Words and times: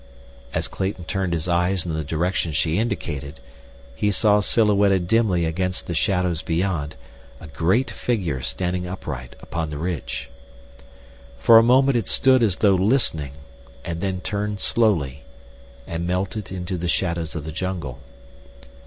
As 0.51 0.67
Clayton 0.67 1.03
turned 1.03 1.31
his 1.31 1.47
eyes 1.47 1.85
in 1.85 1.93
the 1.93 2.03
direction 2.03 2.53
she 2.53 2.79
indicated, 2.79 3.39
he 3.93 4.09
saw 4.09 4.39
silhouetted 4.39 5.07
dimly 5.07 5.45
against 5.45 5.85
the 5.85 5.93
shadows 5.93 6.41
beyond, 6.41 6.95
a 7.39 7.45
great 7.45 7.91
figure 7.91 8.41
standing 8.41 8.87
upright 8.87 9.35
upon 9.41 9.69
the 9.69 9.77
ridge. 9.77 10.31
For 11.37 11.59
a 11.59 11.61
moment 11.61 11.95
it 11.97 12.07
stood 12.07 12.41
as 12.41 12.55
though 12.55 12.73
listening 12.73 13.33
and 13.85 14.01
then 14.01 14.21
turned 14.21 14.59
slowly, 14.59 15.21
and 15.85 16.07
melted 16.07 16.51
into 16.51 16.79
the 16.79 16.89
shadows 16.89 17.35
of 17.35 17.43
the 17.43 17.51
jungle. 17.51 17.99